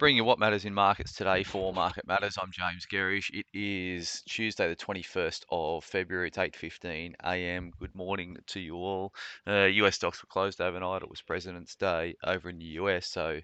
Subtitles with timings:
[0.00, 2.38] Bring you what matters in markets today for Market Matters.
[2.40, 3.28] I'm James Gerrish.
[3.34, 6.28] It is Tuesday, the 21st of February.
[6.28, 7.70] It's 8:15 a.m.
[7.78, 9.12] Good morning to you all.
[9.46, 9.96] Uh, U.S.
[9.96, 11.02] stocks were closed overnight.
[11.02, 13.40] It was President's Day over in the U.S., so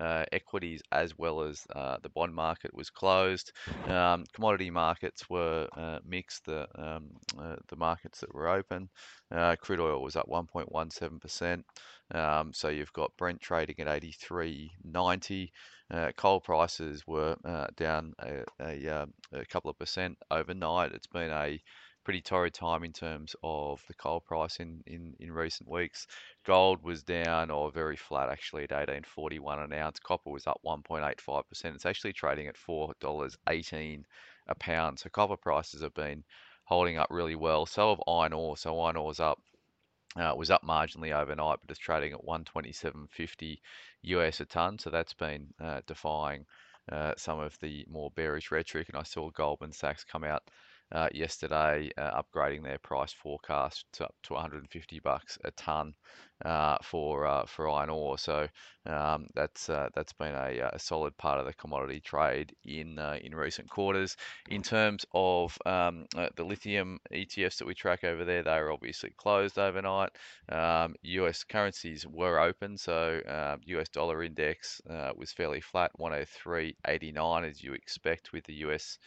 [0.00, 3.52] uh, equities as well as uh, the bond market was closed.
[3.86, 6.44] Um, commodity markets were uh, mixed.
[6.44, 8.88] The um, uh, the markets that were open,
[9.32, 11.64] uh, crude oil was up 1.17 percent.
[12.12, 15.50] Um, so you've got Brent trading at 83.90.
[15.90, 20.92] Uh, coal prices were uh, down a, a, um, a, couple of percent overnight.
[20.92, 21.60] It's been a
[22.04, 26.06] pretty torrid time in terms of the coal price in, in, in recent weeks.
[26.44, 30.00] Gold was down or very flat actually at 18.41 an ounce.
[30.00, 31.42] Copper was up 1.85%.
[31.74, 34.02] It's actually trading at $4.18
[34.48, 34.98] a pound.
[34.98, 36.24] So copper prices have been
[36.70, 37.66] holding up really well.
[37.66, 38.56] So have iron ore.
[38.56, 39.38] So iron ore's up
[40.16, 43.58] uh, was up marginally overnight, but it's trading at 127.50
[44.02, 44.78] US a ton.
[44.78, 46.46] So that's been uh, defying
[46.90, 48.88] uh, some of the more bearish rhetoric.
[48.88, 50.42] And I saw Goldman Sachs come out
[50.92, 55.94] uh, yesterday, uh, upgrading their price forecast to up to 150 bucks a ton
[56.44, 58.18] uh, for uh, for iron ore.
[58.18, 58.48] So
[58.86, 62.98] um, that's uh, that's been a, uh, a, solid part of the commodity trade in
[63.22, 64.16] in recent quarters.
[64.48, 69.10] In terms of um, the lithium ETFs that we track over there, they are obviously
[69.16, 70.10] closed overnight.
[70.48, 71.44] Um, U.S.
[71.44, 73.20] currencies were open, so
[73.66, 73.88] U.S.
[73.90, 74.80] dollar index
[75.16, 78.98] was fairly flat, 103.89 as you expect with the U.S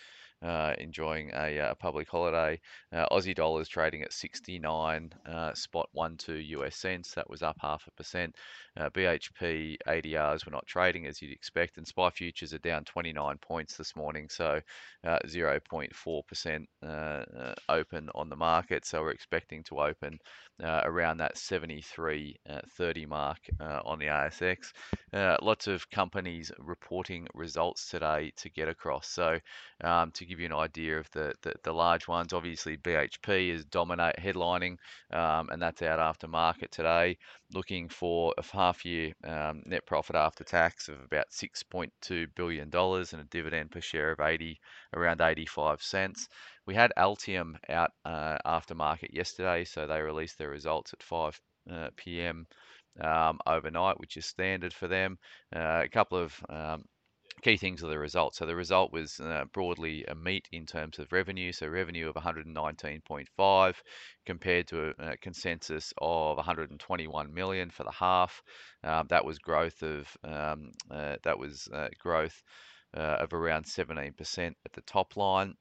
[0.44, 2.60] uh, enjoying a, a, uh, public holiday.
[2.92, 7.14] Uh, Aussie dollars trading at 69 uh, spot 12 US cents.
[7.16, 8.36] That was up half a percent.
[8.78, 13.38] Uh, BHP ADRs were not trading as you'd expect, and SPI futures are down 29
[13.40, 14.60] points this morning, so
[15.06, 18.86] 0.4% uh, open on the market.
[18.86, 20.20] So we're expecting to open
[20.62, 24.72] around that 73.30 mark on the ASX.
[25.42, 29.08] lots of companies reporting results today to get across.
[29.08, 29.40] So
[29.84, 32.34] um, to give you an idea of the, the, the large ones.
[32.34, 34.78] Obviously, BHP is dominate headlining,
[35.12, 37.18] um, and that's out after market today.
[37.54, 43.22] Looking for a half year um, net profit after tax of about $6.2 billion and
[43.22, 44.60] a dividend per share of 80
[44.96, 46.28] around 85 cents.
[46.66, 51.40] We had Altium out uh, after market yesterday, so they released their results at 5
[51.72, 52.48] uh, p.m.
[53.02, 55.18] Um, overnight, which is standard for them.
[55.56, 56.84] Uh, a couple of um,
[57.44, 58.36] key things are the result.
[58.36, 61.52] So the result was uh, broadly a meet in terms of revenue.
[61.52, 63.76] So revenue of 119.5
[64.26, 68.42] compared to a, a, consensus of 121 million for the half.
[68.84, 72.42] Um, that was growth of um, uh, that was uh, growth
[72.96, 75.56] uh, of around 17% at the top line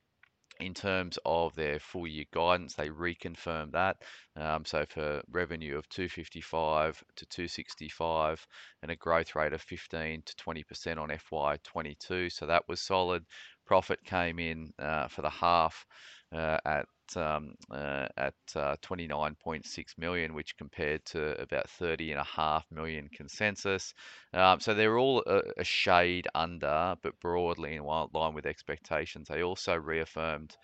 [0.63, 3.97] in terms of their full year guidance, they reconfirmed that.
[4.37, 8.47] Um, so for revenue of 255 to 265
[8.83, 12.33] and a growth rate of 15 to 20% on FY22.
[12.33, 13.25] So that was solid.
[13.67, 15.85] Profit came in uh, for the half
[16.33, 16.87] uh, at
[17.17, 23.95] um, uh, at uh, 29.6 million, which compared to about 30.5 million consensus.
[24.33, 29.29] Um, so they're all a, a, shade under, but broadly in line with expectations.
[29.29, 30.57] They also reaffirmed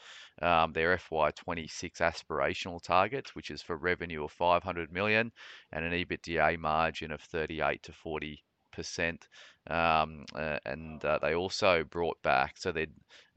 [0.43, 5.33] um, their FY26 aspirational targets, which is for revenue of 500 million
[5.73, 8.43] and an EBITDA margin of 38 to 40
[8.79, 9.29] percent
[9.69, 12.87] um, uh, and uh, they also brought back so they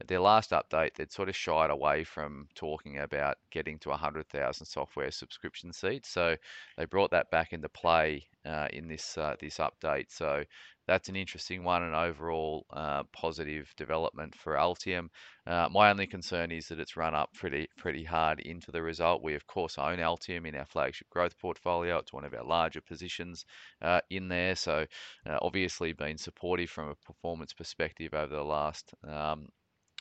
[0.06, 5.10] their last update they'd sort of shied away from talking about getting to 100,000 software
[5.10, 6.36] subscription seats so
[6.76, 10.44] they brought that back into play uh, in this uh, this update so
[10.92, 15.08] that's an interesting one and overall uh, positive development for Altium.
[15.46, 19.22] Uh, my only concern is that it's run up pretty pretty hard into the result.
[19.22, 21.96] We of course own Altium in our flagship growth portfolio.
[21.96, 23.46] It's one of our larger positions
[23.80, 24.84] uh, in there, so
[25.24, 29.48] uh, obviously been supportive from a performance perspective over the last um,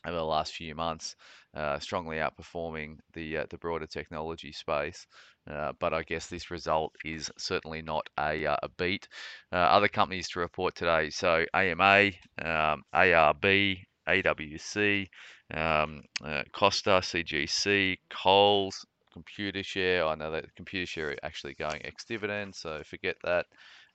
[0.06, 1.16] over the last few months,
[1.56, 5.06] uh, strongly outperforming the uh, the broader technology space.
[5.50, 9.08] Uh, but I guess this result is certainly not a, uh, a beat.
[9.52, 12.12] Uh, other companies to report today: so AMA,
[12.44, 13.78] um, ARB,
[14.08, 15.08] AWC,
[15.54, 20.08] um, uh, Costa, CGC, Coles, Computershare.
[20.08, 23.46] I know that Computer Computershare actually going ex-dividend, so forget that.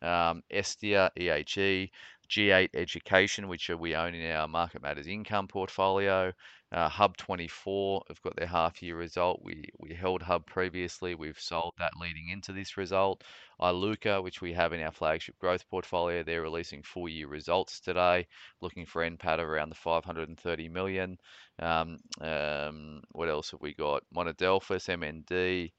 [0.02, 1.90] Um, Estia, EHE,
[2.28, 6.32] G8 Education, which we own in our Market Matters income portfolio.
[6.72, 9.40] Uh, Hub24 have got their half year result.
[9.42, 11.14] We we held Hub previously.
[11.14, 13.22] We've sold that leading into this result.
[13.60, 18.26] Iluka, which we have in our flagship growth portfolio, they're releasing full year results today.
[18.60, 21.18] Looking for NPAT of around the 530 million.
[21.60, 24.02] Um, um, what else have we got?
[24.14, 25.70] Monadelphous, MND.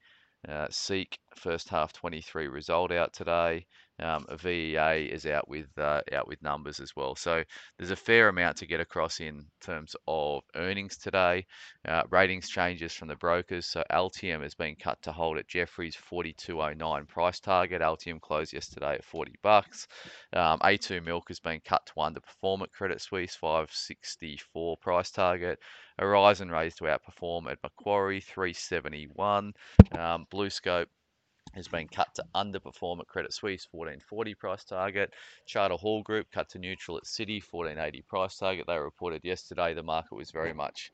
[0.48, 3.66] Uh, Seek, first half 23 result out today.
[4.00, 7.16] Um, VEA is out with uh, out with numbers as well.
[7.16, 7.42] So
[7.76, 11.46] there's a fair amount to get across in terms of earnings today.
[11.86, 13.66] Uh, ratings changes from the brokers.
[13.66, 17.82] So Altium has been cut to hold at Jefferies 42.09 price target.
[17.82, 19.88] Altium closed yesterday at 40 bucks.
[20.32, 25.58] Um, A2 Milk has been cut to underperform at Credit Suisse 564 price target.
[25.98, 29.52] Horizon raised to outperform at Macquarie 371.
[29.92, 30.86] Um, BlueScope
[31.54, 35.12] has been cut to underperform at Credit Suisse, 1440 price target.
[35.46, 38.66] Charter Hall Group cut to neutral at Citi 1480 price target.
[38.66, 40.92] They reported yesterday the market was very much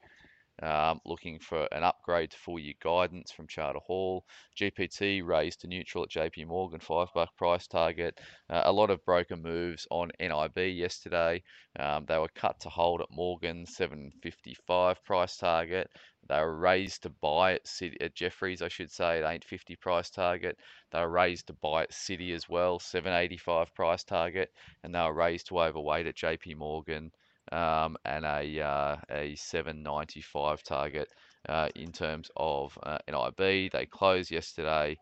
[0.63, 4.25] um, looking for an upgrade to full year guidance from Charter Hall.
[4.57, 8.21] GPT raised to neutral at JP Morgan, five buck price target.
[8.49, 11.43] Uh, a lot of broker moves on NIB yesterday.
[11.79, 15.91] Um, they were cut to hold at Morgan, 755 price target.
[16.29, 20.09] They were raised to buy at Citi at Jefferies, I should say, at 850 price
[20.09, 20.57] target.
[20.93, 24.51] They were raised to buy at Citi as well, 785 price target,
[24.83, 27.11] and they were raised to overweight at JP Morgan
[27.53, 31.09] um, and a, uh, a 795 target
[31.49, 33.73] uh, in terms of uh, NIB.
[33.73, 34.97] They closed yesterday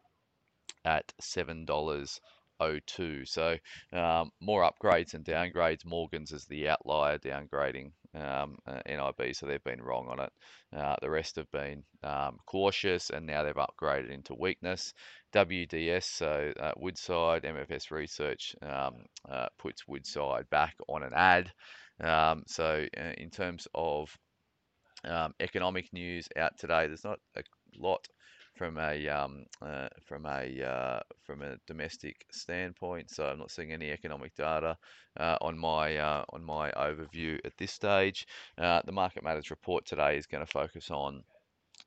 [0.85, 3.29] at $7.02.
[3.29, 3.56] So
[3.93, 5.85] um, more upgrades and downgrades.
[5.85, 10.32] Morgan's is the outlier downgrading um, uh, NIB, so they've been wrong on it.
[10.76, 14.93] Uh, the rest have been um, cautious and now they've upgraded into weakness.
[15.35, 21.50] WDS, so uh, Woodside, MFS Research um, uh, puts Woodside back on an ad.
[22.03, 24.15] Um, so uh, in terms of
[25.05, 27.43] um, economic news out today, there's not a
[27.76, 28.06] lot
[28.62, 33.11] from a um, uh, from a uh, from a domestic standpoint.
[33.11, 34.76] So I'm not seeing any economic data
[35.19, 38.25] uh, on my uh, on my overview at this stage.
[38.56, 41.25] Uh, the Market Matters report today is going to focus on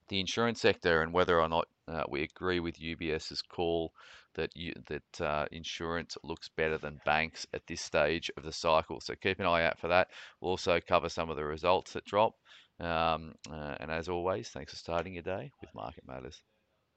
[0.09, 3.93] the insurance sector and whether or not uh, we agree with UBS's call
[4.33, 8.99] that you, that uh, insurance looks better than banks at this stage of the cycle.
[8.99, 10.09] So keep an eye out for that.
[10.41, 12.33] We'll also cover some of the results that drop.
[12.81, 16.41] Um, uh, and as always, thanks for starting your day with Market Matters.